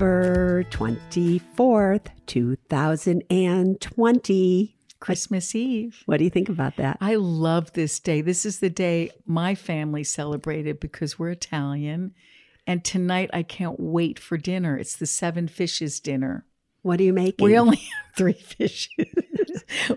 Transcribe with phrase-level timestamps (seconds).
[0.00, 4.76] December 24th, 2020.
[4.98, 6.02] Christmas Eve.
[6.06, 6.96] What do you think about that?
[7.02, 8.22] I love this day.
[8.22, 12.14] This is the day my family celebrated because we're Italian.
[12.66, 14.78] And tonight I can't wait for dinner.
[14.78, 16.46] It's the seven fishes dinner.
[16.80, 17.44] What are you making?
[17.44, 18.88] We only have three fishes.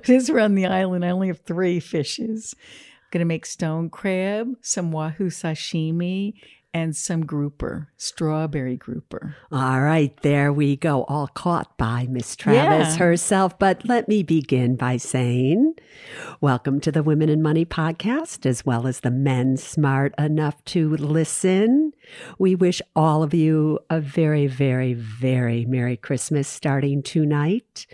[0.04, 2.54] Since we're on the island, I only have three fishes.
[2.60, 6.34] I'm going to make stone crab, some wahoo sashimi,
[6.74, 9.36] and some grouper, strawberry grouper.
[9.52, 12.98] All right, there we go, all caught by Miss Travis Yeah.
[12.98, 13.60] herself.
[13.60, 15.76] But let me begin by saying,
[16.42, 20.96] welcome to the Women and Money podcast, as well as the men smart enough to
[20.98, 21.92] listen.
[22.40, 27.86] We wish all of you a very, very, very Merry Christmas starting tonight.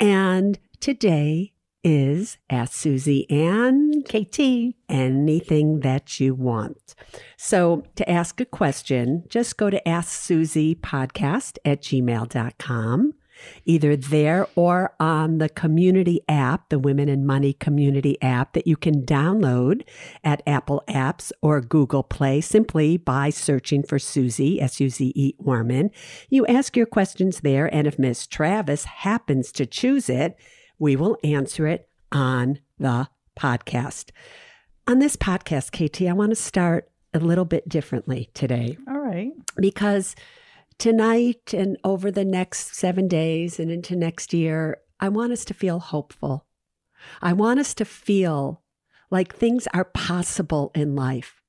[0.00, 4.74] And today is Ask Suze and KT.
[4.88, 6.94] anything that you want.
[7.36, 13.14] So to ask a question, just go to asksuzepodcast at gmail.com.
[13.64, 18.76] Either there or on the community app, the Women and Money community app that you
[18.76, 19.82] can download
[20.22, 25.34] at Apple Apps or Google Play simply by searching for Suze, S U Z E
[25.38, 25.90] Orman.
[26.28, 30.36] You ask your questions there, and if Miss Travis happens to choose it,
[30.80, 33.08] we will answer it on the
[33.38, 34.10] podcast.
[34.88, 39.30] On this podcast, KT, I want to start a little bit differently today All right.
[39.56, 40.16] because
[40.78, 45.54] tonight and over the next seven days and into next year, I want us to
[45.54, 46.46] feel hopeful.
[47.20, 48.62] I want us to feel
[49.10, 51.42] like things are possible in life.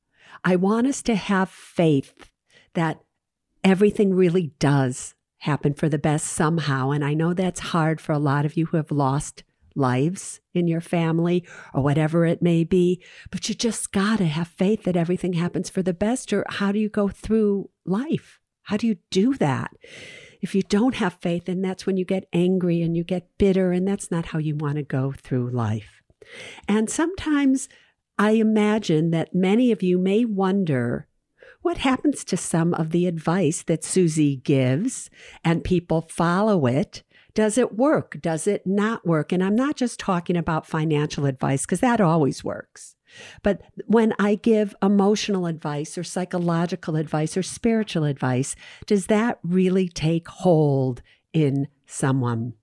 [0.44, 2.30] I want us to have faith
[2.74, 3.02] that
[3.64, 6.92] everything really does happen for the best somehow.
[6.92, 9.44] And I know that's hard for a lot of you who have lost
[9.76, 14.48] lives in your family or whatever it may be, but you just got to have
[14.48, 16.32] faith that everything happens for the best.
[16.32, 18.40] Or how do you go through life?
[18.64, 19.72] How do you do that?
[20.42, 23.72] If you don't have faith, then that's when you get angry and you get bitter,
[23.72, 26.02] and that's not how you want to go through life.
[26.68, 27.68] And sometimes
[28.18, 31.08] I imagine that many of you may wonder
[31.62, 35.10] what happens to some of the advice that Suze gives
[35.44, 37.04] and people follow it.
[37.34, 38.18] Does it work?
[38.20, 39.32] Does it not work?
[39.32, 42.96] And I'm not just talking about financial advice because that always works.
[43.44, 48.56] But when I give emotional advice or psychological advice or spiritual advice,
[48.86, 51.02] does that really take hold
[51.34, 52.54] in someone?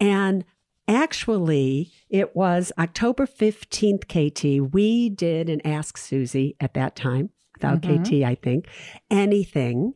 [0.00, 0.44] And
[0.86, 4.72] actually, it was October 15th, KT.
[4.72, 7.30] We did an Ask Suze at that time,
[7.72, 8.04] without Mhm.
[8.04, 8.66] KT, I think,
[9.10, 9.94] anything.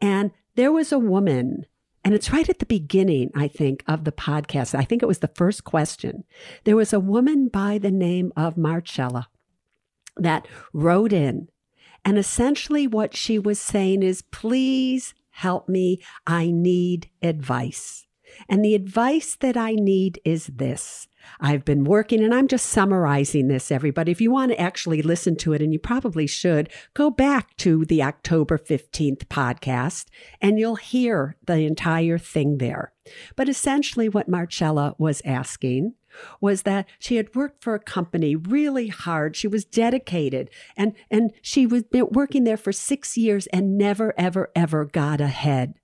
[0.00, 1.66] And there was a woman,
[2.04, 4.74] and it's right at the beginning, I think, of the podcast.
[4.74, 6.24] I think it was the first question.
[6.64, 9.28] There was a woman by the name of Marcella
[10.16, 11.48] that wrote in.
[12.04, 16.00] And essentially, what she was saying is, please help me.
[16.26, 18.06] I need advice.
[18.48, 21.08] And the advice that I need is this.
[21.40, 24.12] I've been working, and I'm just summarizing this, everybody.
[24.12, 27.84] If you want to actually listen to it, and you probably should, go back to
[27.84, 30.06] the October 15th podcast
[30.40, 32.92] and you'll hear the entire thing there.
[33.36, 35.94] But essentially, what Marcella was asking
[36.40, 39.36] was that she had worked for a company really hard.
[39.36, 44.50] She was dedicated and, and she was working there for six years and never, ever,
[44.54, 45.74] ever got ahead.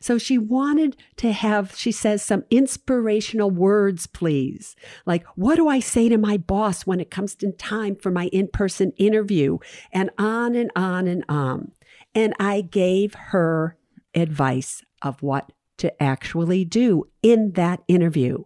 [0.00, 4.76] So she wanted to have, she says, some inspirational words, please.
[5.04, 8.26] Like, what do I say to my boss when it comes to time for my
[8.26, 9.58] in person interview?
[9.92, 11.72] And on and on and on.
[12.14, 13.76] And I gave her
[14.14, 18.44] advice of what to actually do in that interview.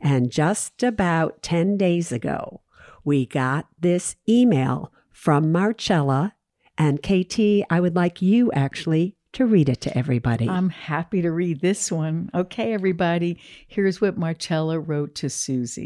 [0.00, 2.62] And just about 10 days ago,
[3.04, 6.34] we got this email from Marcella.
[6.78, 10.48] And KT, I would like you actually to read it to everybody.
[10.48, 12.30] I'm happy to read this one.
[12.34, 15.78] Okay, everybody, here's what Marcella wrote to Suze.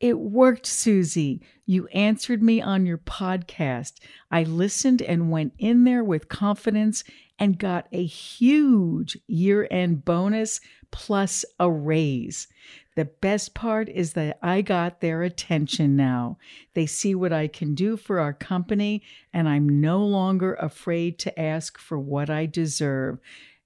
[0.00, 1.40] It worked, Suze.
[1.66, 3.94] You answered me on your podcast.
[4.30, 7.02] I listened and went in there with confidence
[7.38, 10.60] and got a huge year end bonus
[10.90, 12.48] plus a raise.
[12.98, 16.36] The best part is that I got their attention now.
[16.74, 21.40] They see what I can do for our company, and I'm no longer afraid to
[21.40, 23.20] ask for what I deserve.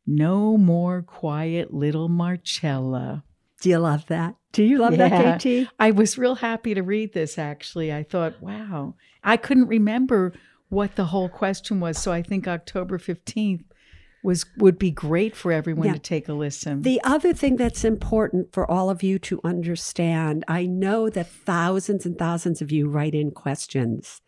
[0.07, 3.25] No more quiet little Marcella.
[3.63, 4.37] Do you love that?
[4.53, 5.09] Do you love Yeah.
[5.09, 5.71] that, KT?
[5.81, 7.91] I was real happy to read this actually.
[7.91, 8.97] I thought, wow.
[9.25, 10.35] I couldn't remember
[10.69, 13.65] what the whole question was, so I think October 15th
[14.23, 15.95] was would be great for everyone Yeah.
[15.95, 16.83] to take a listen.
[16.83, 22.07] The other thing that's important for all of you to understand I know that thousands
[22.07, 24.21] and thousands of you write in questions,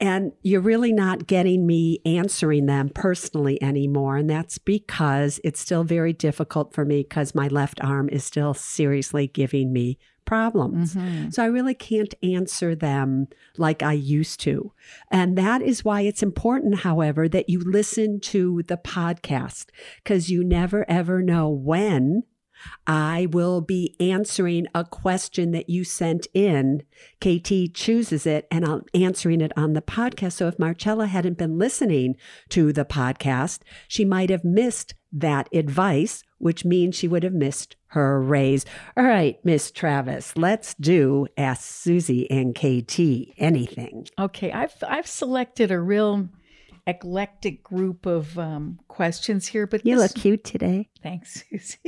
[0.00, 4.16] and you're really not getting me answering them personally anymore.
[4.16, 8.54] And that's because it's still very difficult for me because my left arm is still
[8.54, 10.94] seriously giving me problems.
[10.94, 11.32] Mhm.
[11.32, 14.72] So I really can't answer them like I used to.
[15.10, 19.66] And that is why it's important, however, that you listen to the podcast
[20.02, 22.24] because you never ever know when
[22.86, 26.82] I will be answering a question that you sent in.
[27.20, 30.32] KT chooses it and I'm answering it on the podcast.
[30.32, 32.16] So if Marcella hadn't been listening
[32.50, 37.76] to the podcast, she might have missed that advice, which means she would have missed
[37.88, 38.66] her raise.
[38.96, 42.98] All right, Miss Travis, let's do Ask Suze and KT
[43.38, 44.06] anything.
[44.18, 46.28] Okay, I've I've selected a real
[46.86, 50.88] eclectic group of um, questions here, but You this- look cute today.
[51.02, 51.78] Thanks, Suze.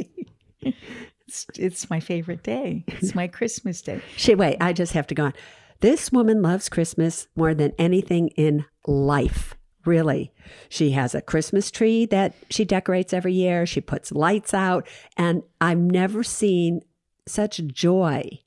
[0.63, 2.85] It's, it's my favorite day.
[2.87, 4.01] It's my Christmas day.
[4.17, 5.35] She wait, I just have to go on.
[5.81, 9.55] This woman loves Christmas more than anything in life.
[9.85, 10.33] Really.
[10.69, 13.65] She has a Christmas tree that she decorates every year.
[13.65, 14.87] She puts lights out.
[15.17, 16.81] And I've never seen
[17.27, 18.41] such joy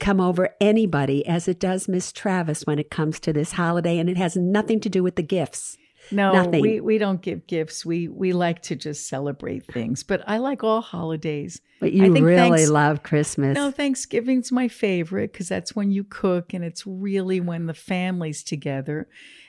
[0.00, 3.98] come over anybody as it does Miss Travis when it comes to this holiday.
[3.98, 5.76] And it has nothing to do with the gifts.
[6.10, 6.60] No, Nothing.
[6.62, 7.84] we we don't give gifts.
[7.84, 10.02] We we like to just celebrate things.
[10.02, 11.60] But I like all holidays.
[11.80, 13.54] But I you think really thanks- love Christmas.
[13.54, 18.42] No, Thanksgiving's my favorite because that's when you cook and it's really when the family's
[18.42, 19.08] together.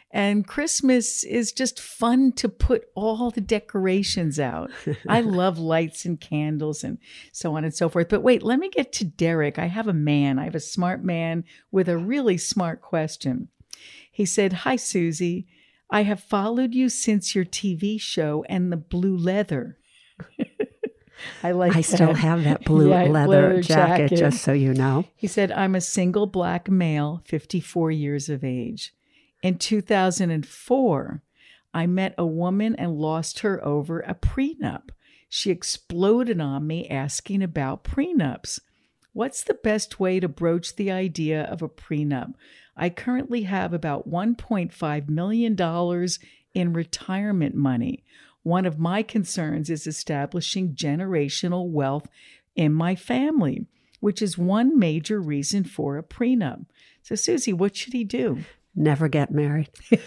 [0.10, 4.72] And Christmas is just fun to put all the decorations out.
[5.08, 6.98] I love lights and candles and
[7.34, 8.08] so on and so forth.
[8.08, 9.60] But wait, let me get to Derek.
[9.60, 13.50] I have a man, I have a smart man with a really smart question.
[14.12, 15.44] He said, Hi, Suze.
[15.90, 19.78] I have followed you since your TV show and the blue leather.
[21.44, 24.18] I like I still have that blue Yeah, leather leather jacket, jacket.
[24.18, 25.06] just so you know.
[25.16, 28.94] He said, I'm a single black male, 54 years of age.
[29.42, 31.24] In 2004,
[31.74, 34.90] I met a woman and lost her over a prenup.
[35.30, 38.60] She exploded on me asking about prenups.
[39.14, 42.34] What's the best way to broach the idea of a prenup?
[42.78, 46.08] I currently have about $1.5 million
[46.54, 48.04] in retirement money.
[48.44, 52.08] One of my concerns is establishing generational wealth
[52.56, 53.66] in my family,
[54.00, 56.66] which is one major reason for a prenup.
[57.02, 58.46] So, Suze, what should he do?
[58.76, 59.70] Never get married.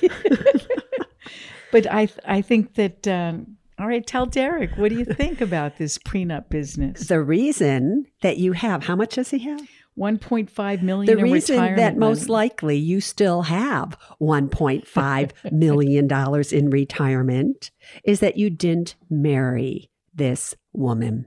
[1.70, 5.78] But I, I think that, um, all right, tell Derek, what do you think about
[5.78, 7.08] this prenup business?
[7.08, 9.68] The reason that you have, how much does he have?
[10.00, 16.08] 1.5 million The in reason that most likely you still have $1.5 million
[16.52, 17.70] in retirement
[18.02, 21.26] is that you didn't marry this woman.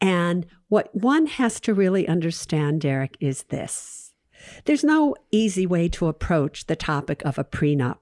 [0.00, 4.14] And what one has to really understand, Derek, is this
[4.64, 7.98] there's no easy way to approach the topic of a prenup,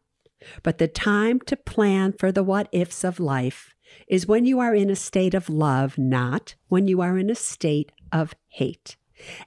[0.62, 3.74] but the time to plan for the what ifs of life
[4.08, 7.34] is when you are in a state of love, not when you are in a
[7.34, 8.96] state of hate.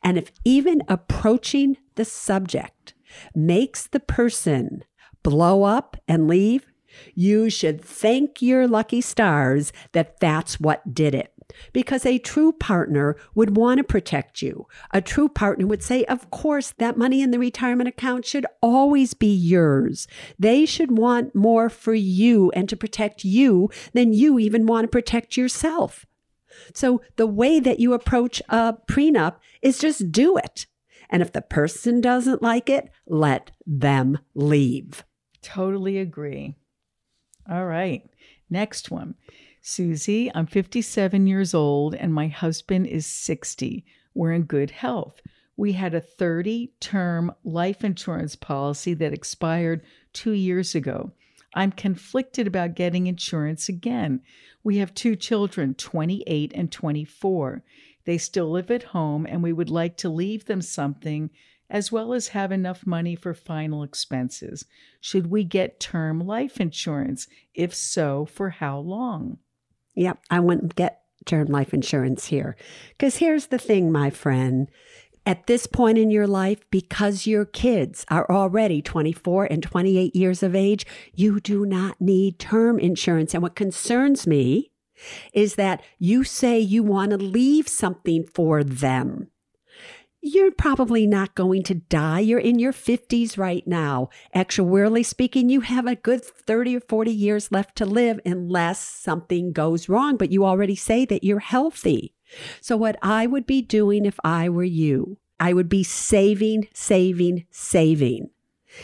[0.04, 2.94] And if even approaching the subject
[3.34, 4.84] makes the person
[5.24, 6.68] blow up and leave,
[7.14, 11.32] you should thank your lucky stars that that's what did it.
[11.74, 14.68] Because a true partner would want to protect you.
[14.92, 19.14] A true partner would say, Of course, that money in the retirement account should always
[19.14, 20.08] be yours.
[20.40, 24.90] They should want more for you and to protect you than you even want to
[24.90, 26.06] protect yourself.
[26.74, 30.66] So the way that you approach a prenup is just do it.
[31.10, 35.04] And if the person doesn't like it, let them leave.
[35.42, 36.56] Totally agree.
[37.50, 38.02] All right.
[38.50, 39.16] Next one.
[39.62, 43.86] Suze, I'm 57 years old and my husband is 60.
[44.14, 45.22] We're in good health.
[45.58, 51.12] We had a 30 term life insurance policy that expired two years ago.
[51.56, 54.22] I'm conflicted about getting insurance again.
[54.64, 57.64] We have two children, 28 and 24.
[58.04, 61.30] They still live at home, and we would like to leave them something
[61.70, 64.66] as well as have enough money for final expenses.
[65.02, 67.28] Should we get term life insurance?
[67.54, 69.40] If so, for how long?
[69.96, 72.56] Yep, I wouldn't get term life insurance here.
[72.90, 74.70] Because here's the thing, my friend.
[75.26, 80.44] At this point in your life, because your kids are already 24 and 28 years
[80.44, 83.34] of age, you do not need term insurance.
[83.34, 84.72] And what concerns me
[85.34, 89.30] is that you say you want to leave something for them
[90.28, 92.20] you're probably not going to die.
[92.20, 94.10] You're in your 50s right now.
[94.36, 99.54] Actuarially speaking, you have a good 30 or 40 years left to live unless something
[99.54, 102.15] goes wrong, but you already say that you're healthy.
[102.62, 107.46] So, what I would be doing if I were you, I would be saving, saving,
[107.52, 108.30] saving.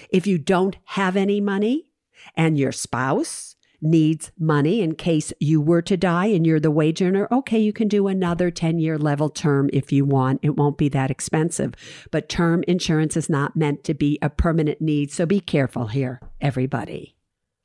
[0.10, 1.90] If you don't have any money
[2.36, 7.02] and your spouse needs money in case you were to die and you're the wage
[7.02, 10.40] earner, okay, you can do another 10 year level term if you want.
[10.44, 11.74] It won't be that expensive.
[12.12, 15.12] But term insurance is not meant to be a permanent need.
[15.12, 17.16] So be careful here, everybody.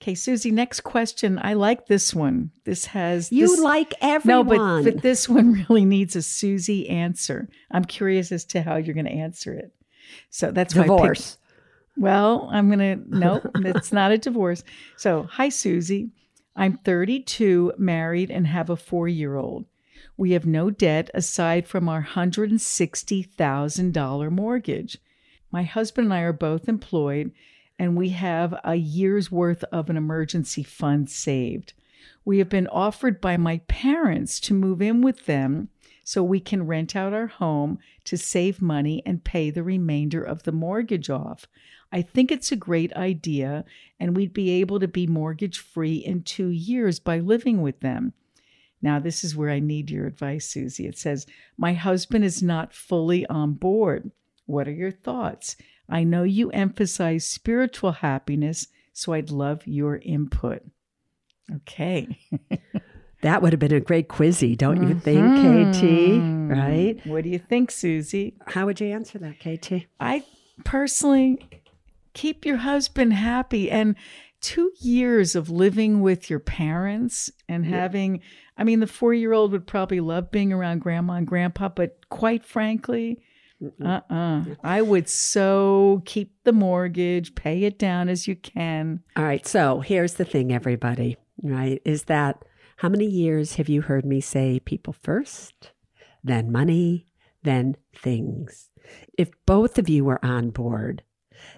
[0.02, 1.38] Okay, Suze, next question.
[1.42, 2.50] I like this one.
[2.64, 4.46] This has You this, like everyone.
[4.46, 7.48] No, but, but this one really needs a Suze answer.
[7.70, 9.72] I'm curious as to how you're going to answer it.
[10.30, 11.38] So that's divorce.
[11.96, 14.62] Well, I'm going to, no, it's not a divorce.
[14.96, 15.90] So, hi, Suze.
[16.54, 19.64] I'm 32, married, and have a four year old.
[20.16, 24.98] We have no debt aside from our $160,000 mortgage.
[25.50, 27.32] My husband and I are both employed,
[27.78, 31.72] and we have a year's worth of an emergency fund saved.
[32.24, 35.68] We have been offered by my parents to move in with them
[36.02, 40.44] so we can rent out our home to save money and pay the remainder of
[40.44, 41.46] the mortgage off.
[41.92, 43.64] I think it's a great idea,
[43.98, 48.12] and we'd be able to be mortgage free in two years by living with them.
[48.82, 50.78] Now, this is where I need your advice, Suze.
[50.78, 54.10] It says, My husband is not fully on board.
[54.46, 55.56] What are your thoughts?
[55.88, 60.62] I know you emphasize spiritual happiness, so I'd love your input.
[61.54, 62.18] Okay.
[63.22, 65.82] that would have been a great quizzie, don't you think, KT?
[65.82, 66.50] Mm-hmm.
[66.50, 67.06] Right?
[67.06, 68.32] What do you think, Suze?
[68.46, 69.86] How would you answer that, KT?
[70.00, 70.24] I
[70.64, 71.46] personally
[72.14, 73.94] keep your husband happy and
[74.40, 78.20] two years of living with your parents and having
[78.56, 81.98] i mean the four year old would probably love being around grandma and grandpa but
[82.08, 83.20] quite frankly
[83.84, 89.46] uh-uh i would so keep the mortgage pay it down as you can all right
[89.46, 92.44] so here's the thing everybody right is that
[92.78, 95.72] how many years have you heard me say people first
[96.22, 97.06] then money
[97.42, 98.70] then things
[99.16, 101.02] if both of you were on board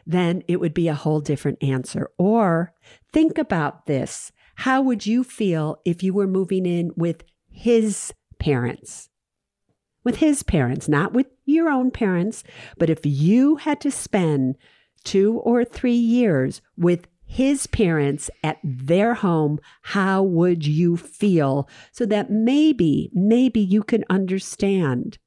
[0.06, 2.10] then it would be a whole different answer.
[2.18, 2.72] Or
[3.12, 4.32] think about this.
[4.56, 9.08] How would you feel if you were moving in with his parents?
[10.08, 12.42] With his parents, not with your own parents,
[12.78, 14.56] but if you had to spend
[15.04, 21.68] two or three years with his parents at their home, how would you feel?
[21.92, 25.18] So that maybe, maybe you can understand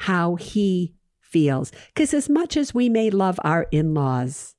[0.00, 1.72] how he feels.
[1.94, 4.56] Because as much as we may love our in laws,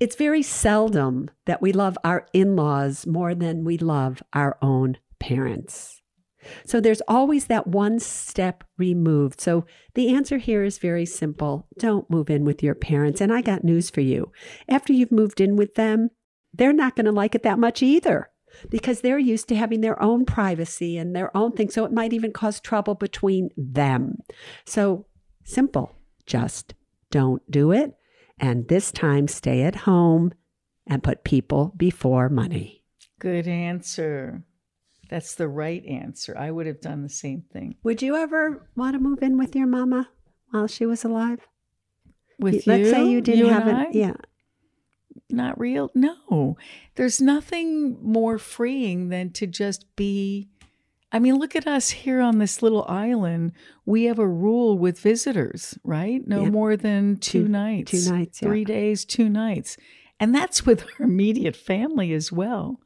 [0.00, 4.96] it's very seldom that we love our in laws more than we love our own
[5.20, 6.02] parents.
[6.64, 9.40] So there's always that one step removed.
[9.40, 13.20] So the answer here is very simple don't move in with your parents.
[13.20, 14.32] And I got news for you.
[14.68, 16.10] After you've moved in with them,
[16.52, 18.30] they're not going to like it that much either
[18.70, 21.70] because they're used to having their own privacy and their own thing.
[21.70, 24.18] So it might even cause trouble between them.
[24.64, 25.06] So
[25.44, 25.94] Simple.
[26.26, 26.74] Just
[27.10, 27.94] don't do it.
[28.38, 30.32] And this time, stay at home
[30.86, 32.82] and put people before money.
[33.20, 34.42] Good answer.
[35.14, 36.36] That's the right answer.
[36.36, 37.76] I would have done the same thing.
[37.84, 40.08] Would you ever want to move in with your mama
[40.50, 41.38] while she was alive?
[42.40, 42.90] With Let's you?
[42.90, 43.84] say you didn't You have and I?
[43.84, 43.94] it.
[43.94, 44.14] Yeah.
[45.30, 45.92] Not real.
[45.94, 46.56] No.
[46.96, 50.48] There's nothing more freeing than to just be
[51.12, 53.52] I mean, look at us here on this little island.
[53.86, 56.26] We have a rule with visitors, right?
[56.26, 56.50] No Yeah.
[56.50, 57.92] more than two, Two- nights.
[57.92, 58.48] two nights, yeah.
[58.48, 59.76] Three days, two nights.
[60.18, 62.80] And that's with our immediate family as well,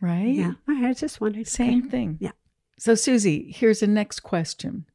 [0.00, 0.34] right?
[0.34, 0.52] Yeah.
[0.66, 1.46] I just wondered.
[1.46, 2.18] Same thing.
[2.20, 2.32] Yeah.
[2.78, 4.86] So, Suze, here's the next question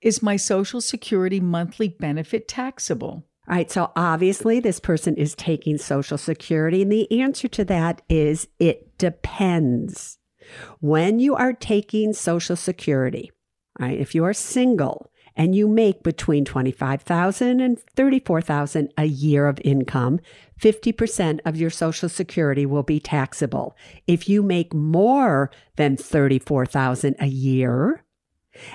[0.00, 3.24] Is my Social Security monthly benefit taxable?
[3.48, 8.02] All right, so obviously this person is taking Social Security, and the answer to that
[8.08, 10.18] is it depends.
[10.80, 13.30] When you are taking Social Security,
[13.78, 19.46] all right, if you are single and you make between 25,000 and 34,000 a year
[19.46, 20.18] of income,
[20.60, 23.76] 50% of your social security will be taxable.
[24.06, 28.02] If you make more than 34,000 a year,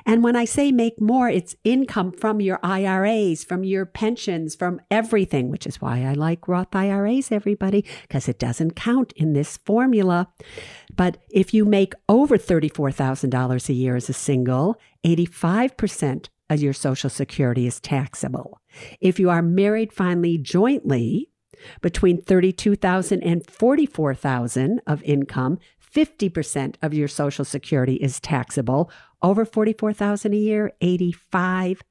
[0.06, 4.80] and when I say make more, it's income from your IRAs, from your pensions, from
[4.90, 9.58] everything, which is why I like Roth IRAs, everybody, because it doesn't count in this
[9.58, 10.28] formula.
[10.96, 17.10] But if you make over $34,000 a year as a single, 85% of your Social
[17.10, 18.60] Security is taxable.
[19.00, 21.31] If you are married filing jointly,
[21.82, 25.60] between 32,000 and 44,000 of income,
[25.94, 28.90] 50% of your social security is taxable.
[29.22, 31.84] Over 44,000 a year, 85%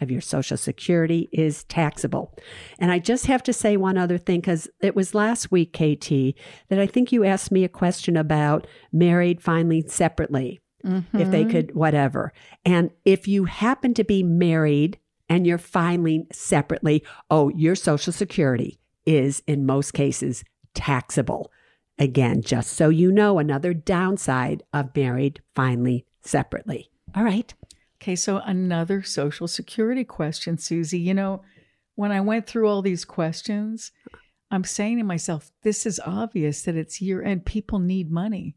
[0.00, 2.36] of your social security is taxable.
[2.78, 6.34] And I just have to say one other thing cuz it was last week KT
[6.68, 10.60] that I think you asked me a question about married filing separately.
[10.86, 11.18] Mm-hmm.
[11.18, 12.32] If they could whatever.
[12.64, 14.98] And if you happen to be married
[15.28, 20.44] and you're filing separately, oh, your social security is in most cases
[20.74, 21.50] taxable.
[21.98, 26.90] Again, just so you know, another downside of married filing separately.
[27.16, 27.52] All right.
[28.00, 30.92] Okay, so another social security question, Suze.
[30.92, 31.42] You know,
[31.96, 33.90] when I went through all these questions,
[34.50, 37.44] I'm saying to myself, this is obvious that it's year end.
[37.44, 38.54] People need money.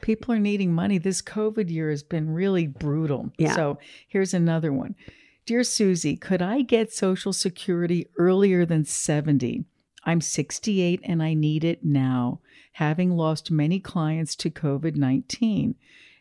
[0.00, 0.98] People are needing money.
[0.98, 3.30] This COVID year has been really brutal.
[3.38, 3.54] Yeah.
[3.54, 3.78] So
[4.08, 4.96] here's another one.
[5.44, 9.64] Dear Suze, could I get Social Security earlier than 70?
[10.04, 12.40] I'm 68 and I need it now,
[12.74, 15.74] having lost many clients to COVID 19.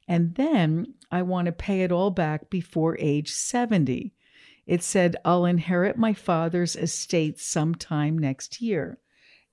[0.08, 4.12] And then I want to pay it all back before age 70.
[4.66, 8.98] It said I'll inherit my father's estate sometime next year.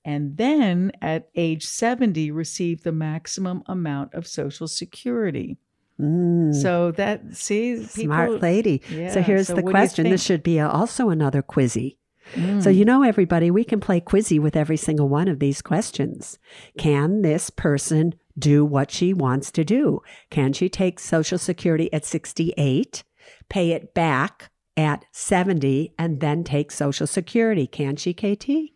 [0.03, 5.57] And then at age 70, receive the maximum amount of Social Security.
[5.99, 6.55] Mm.
[6.55, 8.81] So that, see, smart lady.
[8.89, 10.09] Yeah, so here's so the question.
[10.09, 11.97] This should be also another quizzie.
[12.33, 12.63] Mm.
[12.63, 16.37] So, you know, everybody, we can play quizzie with every single one of these questions.
[16.77, 20.01] Can this person do what she wants to do?
[20.29, 23.03] Can she take Social Security at 68,
[23.49, 27.67] pay it back at 70, and then take Social Security?
[27.67, 28.71] Can she, KT?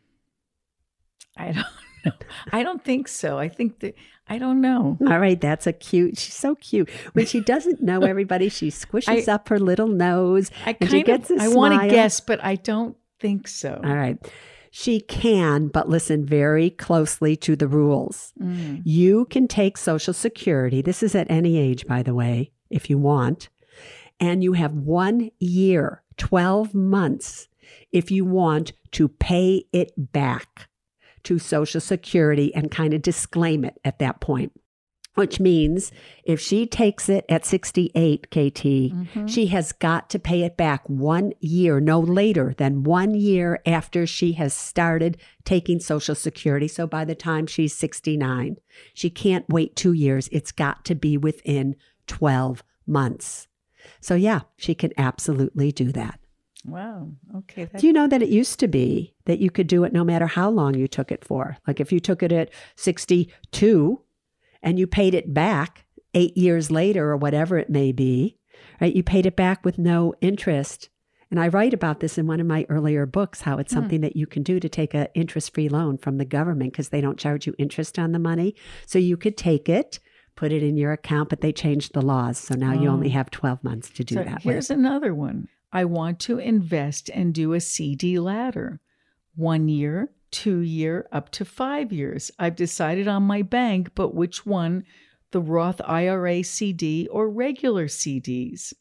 [1.37, 1.65] I don't
[2.05, 2.11] know.
[2.51, 3.37] I don't think so.
[3.37, 3.95] I think that
[4.27, 4.97] I don't know.
[5.01, 6.17] All right, that's a cute.
[6.17, 6.89] She's so cute.
[7.13, 10.49] When she doesn't know everybody, she squishes I, up her little nose.
[10.65, 13.79] I and she gets of, I want to guess, but I don't think so.
[13.83, 14.17] All right.
[14.71, 18.33] She can, but listen very closely to the rules.
[18.41, 18.81] Mm.
[18.83, 20.81] You can take Social Security.
[20.81, 23.49] This is at any age, by the way, if you want.
[24.19, 27.49] And you have one year, 12 months,
[27.91, 30.69] if you want to pay it back
[31.23, 34.51] to Social Security and kind of disclaim it at that point
[35.15, 35.91] which means
[36.23, 39.27] if she takes it at 68 KT, mm-hmm.
[39.27, 44.07] she has got to pay it back one year, no later than one year after
[44.07, 46.67] she has started taking Social Security.
[46.67, 48.57] So by the time she's 69,
[48.93, 50.29] she can't wait two years.
[50.31, 51.75] It's got to be within
[52.07, 53.47] 12 months.
[53.99, 56.19] So, yeah, she can absolutely do that.
[56.65, 57.11] Wow.
[57.35, 57.67] Okay.
[57.77, 60.27] Do you know that it used to be that you could do it no matter
[60.27, 61.57] how long you took it for?
[61.67, 63.99] Like if you took it at 62,
[64.63, 68.37] and you paid it back eight years later or whatever it may be,
[68.79, 68.95] right?
[68.95, 70.89] You paid it back with no interest.
[71.29, 73.79] And I write about this in one of my earlier books how it's hmm.
[73.79, 76.89] something that you can do to take an interest free loan from the government because
[76.89, 78.55] they don't charge you interest on the money.
[78.85, 79.99] So you could take it,
[80.35, 82.37] put it in your account, but they changed the laws.
[82.37, 82.81] So now oh.
[82.81, 83.13] you only oh.
[83.13, 84.43] have 12 months to do so that.
[84.43, 84.77] Here's with.
[84.77, 88.79] another one I want to invest and do a CD ladder.
[89.35, 92.29] One year, two year up to five years.
[92.37, 94.83] I've decided on my bank, but which one,
[95.31, 98.73] the Roth IRA CD or regular CDs?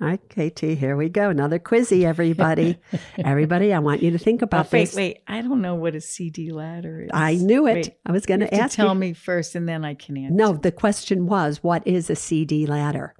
[0.00, 1.30] All right, KT, here we go.
[1.30, 2.78] Another quizzie, everybody.
[3.18, 4.94] everybody, I want you to think about oh, wait, this.
[4.94, 7.10] Wait, I don't know what a CD ladder is.
[7.12, 7.74] I knew it.
[7.74, 8.94] Wait, I was going to ask tell you.
[8.94, 10.34] me first and then I can answer.
[10.34, 13.16] No, the question was what is a CD ladder?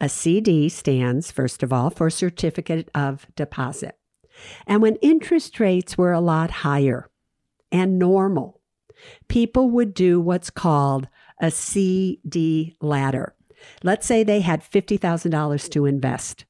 [0.00, 3.98] A CD stands, first of all, for Certificate of Deposit.
[4.66, 7.10] And when interest rates were a lot higher
[7.72, 8.60] and normal,
[9.26, 11.08] people would do what's called
[11.40, 13.34] a CD ladder.
[13.82, 16.44] Let's say they had $50,000 to invest.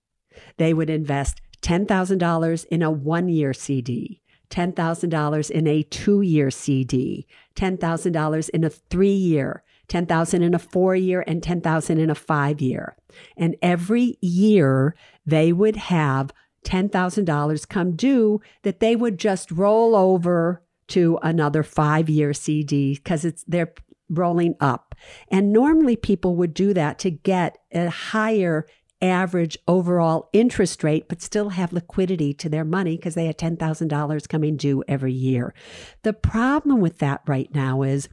[0.58, 7.26] They would invest $10,000 in a one year CD, $10,000 in a two year CD,
[7.56, 12.60] $10,000 in a three year, 10,000 in a 4 year and 10,000 in a 5
[12.60, 12.96] year.
[13.36, 14.94] And every year
[15.26, 16.32] they would have
[16.64, 23.24] $10,000 come due that they would just roll over to another five year CD because
[23.24, 23.72] it's they're
[24.10, 24.94] rolling up.
[25.30, 28.66] And normally people would do that to get a higher
[29.00, 34.28] average overall interest rate, but still have liquidity to their money because they had $10,000
[34.28, 35.54] coming due every year.
[36.02, 38.08] The problem with that right now is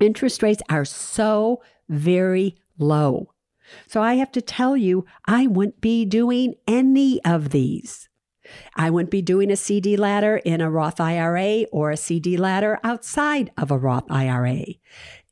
[0.00, 3.32] interest rates are so very low.
[3.86, 8.08] So I have to tell you, I wouldn't be doing any of these.
[8.74, 12.80] I wouldn't be doing a CD ladder in a Roth IRA or a CD ladder
[12.82, 14.64] outside of a Roth IRA.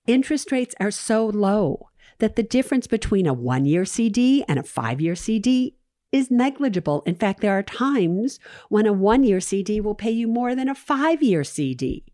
[0.07, 4.63] Interest rates are so low that the difference between a one year CD and a
[4.63, 5.77] five year CD
[6.13, 7.03] is negligible.
[7.07, 10.69] In fact, there are times when a one year CD will pay you more than
[10.69, 12.05] a five year CD.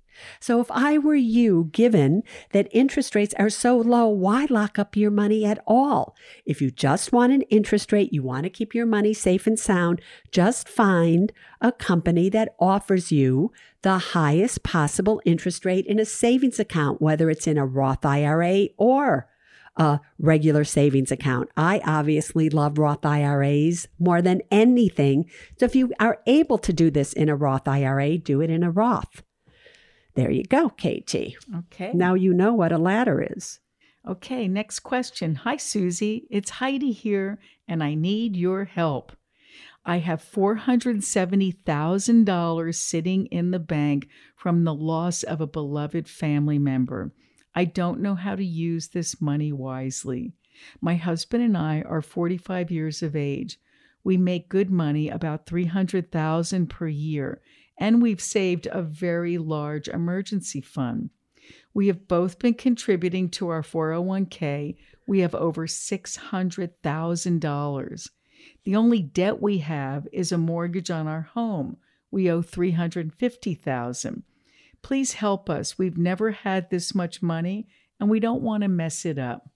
[0.41, 2.23] So if I were you, given
[2.53, 6.17] that interest rates are so low, why lock up your money at all?
[6.45, 9.59] If you just want an interest rate, you want to keep your money safe and
[9.59, 10.01] sound,
[10.31, 16.59] just find a company that offers you the highest possible interest rate in a savings
[16.59, 19.29] account, whether it's in a Roth IRA or
[19.77, 21.51] a regular savings account.
[21.57, 25.29] I obviously love Roth IRAs more than anything.
[25.59, 28.63] So if you are able to do this in a Roth IRA, do it in
[28.63, 29.24] a Roth.
[30.15, 31.15] There you go, KT.
[31.57, 31.91] Okay.
[31.93, 33.59] Now you know what a ladder is.
[34.07, 35.37] Okay, next question.
[35.37, 36.03] Hi, Suze.
[36.03, 39.13] It's Heidi here, and I need your help.
[39.87, 47.13] I have $470,000 sitting in the bank from the loss of a beloved family member.
[47.55, 50.33] I don't know how to use this money wisely.
[50.81, 53.59] My husband and I are 45 years of age.
[54.03, 57.41] We make good money, about 300,000 per year,
[57.79, 61.09] and we've saved a very large emergency fund.
[61.73, 64.77] We have both been contributing to our 401k.
[65.07, 68.09] We have over $600,000.
[68.65, 71.77] The only debt we have is a mortgage on our home.
[72.11, 74.23] We owe 350,000.
[74.83, 75.79] Please help us.
[75.79, 77.67] We've never had this much money
[77.99, 79.51] and we don't want to mess it up.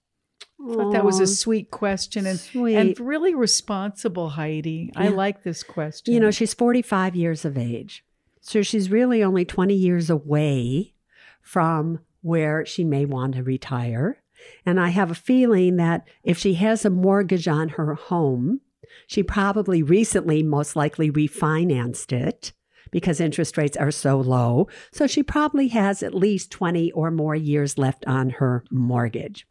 [0.61, 2.75] I thought that was a sweet question and, Sweet.
[2.75, 4.91] and really responsible, Heidi.
[4.95, 6.13] I like this question.
[6.13, 8.03] You know, she's 45 years of age.
[8.41, 10.93] So she's really only 20 years away
[11.41, 14.21] from where she may want to retire.
[14.65, 18.61] And I have a feeling that if she has a mortgage on her home,
[19.07, 22.53] she probably recently, most likely, refinanced it
[22.91, 24.67] because interest rates are so low.
[24.91, 29.45] So she probably has at least 20 or more years left on her mortgage.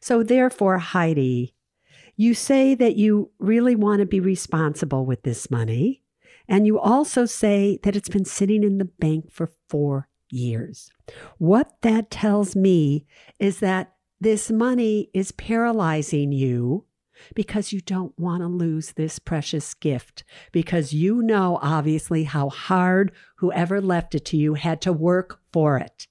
[0.00, 1.54] So, therefore, Heidi,
[2.16, 6.02] you say that you really want to be responsible with this money.
[6.48, 10.90] And you also say that it's been sitting in the bank for four years.
[11.38, 13.06] What that tells me
[13.38, 16.84] is that this money is paralyzing you
[17.34, 23.12] because you don't want to lose this precious gift, because you know, obviously, how hard
[23.36, 26.06] whoever left it to you had to work for it.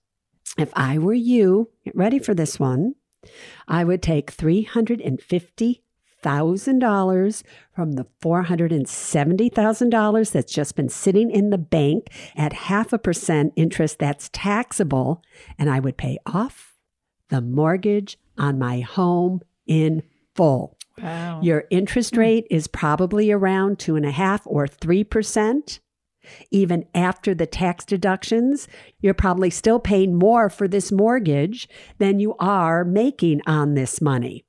[0.57, 2.95] If I were you, get ready for this one,
[3.67, 4.31] I would take
[6.23, 13.53] $350,000 from the $470,000 that's just been sitting in the bank at half a percent
[13.55, 15.21] interest that's taxable,
[15.57, 16.73] and I would pay off
[17.29, 20.03] the mortgage on my home in
[20.35, 20.77] full.
[21.01, 21.39] wow.
[21.41, 22.21] Your interest hmm.
[22.21, 25.79] rate is probably around two and a half or three percent.
[26.51, 28.67] Even after the tax deductions,
[28.99, 34.43] you're probably still paying more for this mortgage than you are making on this money.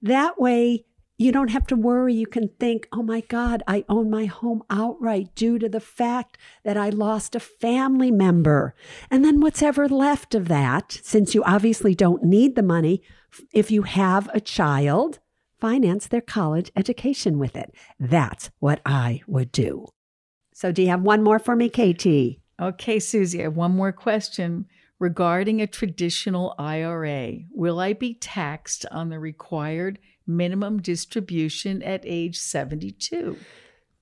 [0.00, 0.86] That way,
[1.20, 2.14] you don't have to worry.
[2.14, 6.38] You can think, oh my God, I own my home outright due to the fact
[6.64, 8.74] that I lost a family member.
[9.10, 13.02] And then what's ever left of that, since you obviously don't need the money,
[13.52, 15.18] if you have a child,
[15.58, 17.74] finance their college education with it.
[17.98, 19.88] That's what I would do.
[20.54, 22.40] So, do you have one more for me, KT?
[22.58, 24.64] Okay, Suze, I have one more question.
[24.98, 29.98] Regarding a traditional IRA, will I be taxed on the required
[30.36, 33.36] minimum distribution at age 72?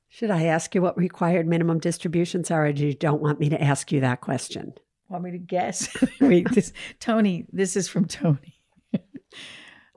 [0.09, 3.49] Should I ask you what required minimum distributions are, or do you don't want me
[3.51, 4.73] to ask you that question?
[5.09, 5.89] Want me to guess?
[6.21, 8.63] Wait, this Tony, this is from Tony.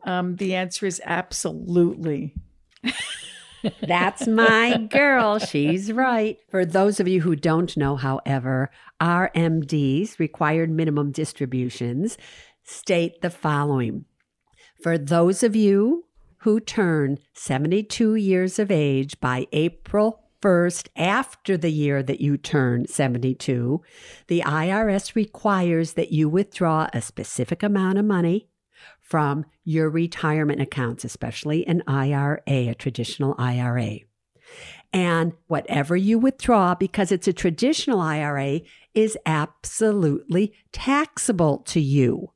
[0.04, 2.36] um, the answer is absolutely.
[3.88, 5.40] That's my girl.
[5.40, 6.38] She's right.
[6.50, 12.18] For those of you who don't know, however, RMDs, required minimum distributions,
[12.64, 14.06] state the following.
[14.82, 16.06] For those of you
[16.42, 22.88] who turn 72 years of age by April 1st, after the year that you turn
[22.88, 23.82] 72,
[24.28, 28.48] the IRS requires that you withdraw a specific amount of money
[29.00, 34.00] from your retirement accounts, especially an IRA, a traditional IRA.
[34.92, 38.62] And whatever you withdraw, because it's a traditional IRA,
[38.96, 42.32] is absolutely taxable to you.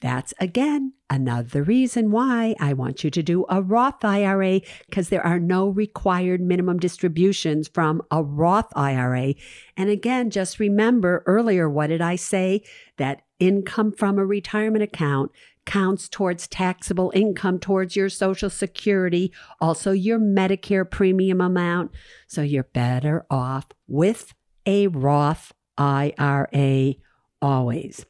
[0.00, 5.26] That's again another reason why I want you to do a Roth IRA because there
[5.26, 9.34] are no required minimum distributions from a Roth IRA.
[9.76, 12.62] And again, just remember earlier, what did I say?
[12.96, 15.32] That income from a retirement account
[15.66, 21.90] counts towards taxable income towards your Social Security, also your Medicare premium amount.
[22.26, 24.34] So you're better off with
[24.66, 26.94] a Roth IRA
[27.42, 28.06] always.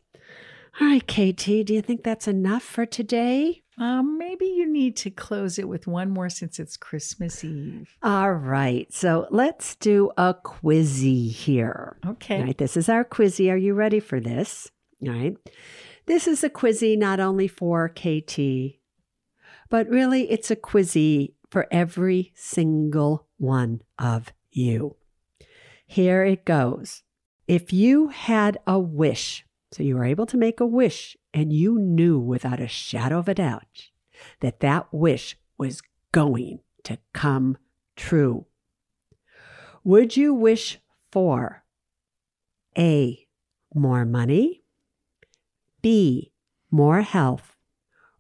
[0.81, 3.63] All right, KT, do you think that's enough for today?
[3.77, 7.95] Um, maybe you need to close it with one more since it's Christmas Eve.
[8.03, 11.99] All right, so let's do a quizzie here.
[12.07, 12.39] Okay.
[12.39, 13.51] All right, this is our quizzie.
[13.51, 14.71] Are you ready for this?
[15.07, 15.37] All right.
[16.07, 18.79] This is a quizzie not only for KT,
[19.69, 24.97] but really it's a quizzie for every single one of you.
[25.87, 27.03] Here it goes.
[27.47, 31.79] If you had a wish, so you were able to make a wish and you
[31.79, 33.91] knew without a shadow of a doubt
[34.41, 37.57] that that wish was going to come
[37.97, 38.47] true,
[39.85, 40.79] would you wish
[41.11, 41.65] for
[42.77, 43.27] A,
[43.75, 44.63] more money,
[45.83, 46.33] B,
[46.71, 47.57] more health,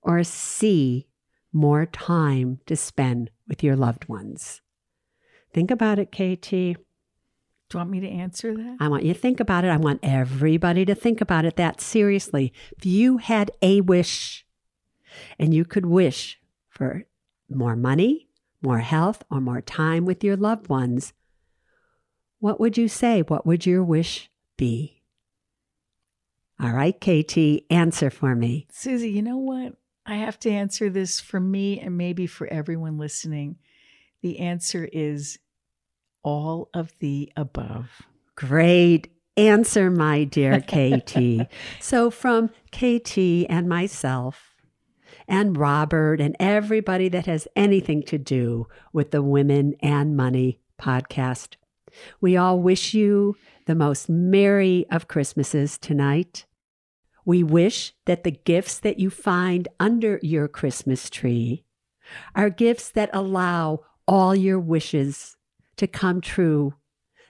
[0.02, 1.06] or C,
[1.52, 4.62] more time to spend with your loved ones?
[5.52, 6.80] Think about it, KT.
[7.70, 8.76] Do you want me to answer that?
[8.80, 9.68] I want you to think about it.
[9.68, 12.52] I want everybody to think about it that seriously.
[12.76, 14.44] If you had a wish
[15.38, 17.04] and you could wish for
[17.48, 18.28] more money,
[18.60, 21.12] more health, or more time with your loved ones,
[22.40, 23.22] what would you say?
[23.22, 25.02] What would your wish be?
[26.60, 28.66] All right, KT, answer for me.
[28.72, 29.74] Suze, you know what?
[30.04, 33.58] I have to answer this for me and maybe for everyone listening.
[34.22, 35.38] The answer is
[36.22, 38.02] all of the above.
[38.34, 41.46] Great answer, my dear KT.
[41.80, 44.54] so, from KT and myself,
[45.28, 51.56] and Robert, and everybody that has anything to do with the Women and Money podcast,
[52.20, 56.46] we all wish you the most merry of Christmases tonight.
[57.24, 61.64] We wish that the gifts that you find under your Christmas tree
[62.34, 65.36] are gifts that allow all your wishes
[65.80, 66.74] to come true,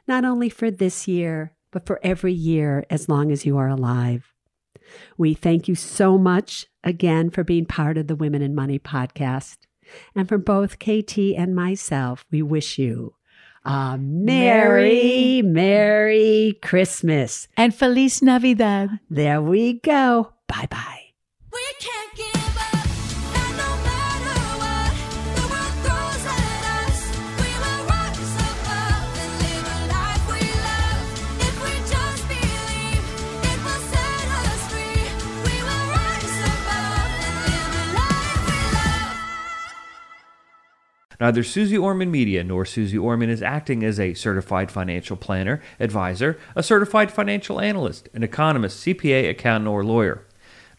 [0.07, 4.35] not only for this year, but for every year as long as you are alive.
[5.17, 9.59] We thank you so much again for being part of the Women and Money podcast.
[10.17, 13.15] And for both KT and myself, we wish you
[13.65, 17.47] a Merry, Merry Christmas.
[17.57, 18.91] And Feliz Navidad.
[19.09, 20.33] There we go.
[20.49, 21.01] Bye bye.
[41.21, 46.39] Neither Suze Orman Media nor Suze Orman is acting as a certified financial planner, advisor,
[46.57, 50.25] a certified financial analyst, an economist, CPA, accountant, or lawyer.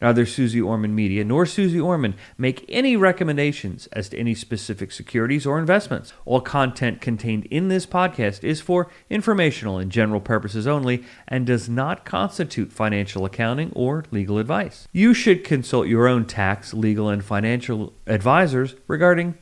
[0.00, 5.46] Neither Suze Orman Media nor Suze Orman make any recommendations as to any specific securities
[5.46, 6.12] or investments.
[6.24, 11.68] All content contained in this podcast is for informational and general purposes only and does
[11.68, 14.88] not constitute financial accounting or legal advice.
[14.90, 19.38] You should consult your own tax, legal, and financial advisors regarding